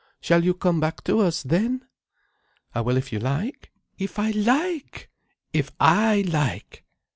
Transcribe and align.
Shall 0.19 0.43
you 0.43 0.55
come 0.55 0.79
back 0.79 1.03
to 1.03 1.19
us, 1.19 1.43
then?" 1.43 1.85
"I 2.73 2.81
will 2.81 2.97
if 2.97 3.13
you 3.13 3.19
like—" 3.19 3.69
"If 3.99 4.17
I 4.17 4.31
like! 4.31 5.11
If 5.53 5.69
I 5.79 6.23
like! 6.27 6.83